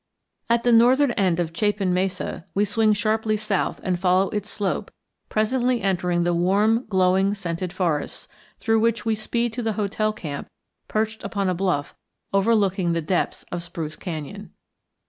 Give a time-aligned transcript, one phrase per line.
[0.49, 4.89] At the northern end of Chapin Mesa we swing sharply south and follow its slope,
[5.29, 8.27] presently entering the warm, glowing, scented forests,
[8.57, 10.47] through which we speed to the hotel camp
[10.87, 11.93] perched upon a bluff
[12.33, 14.49] overlooking the depths of Spruce Canyon.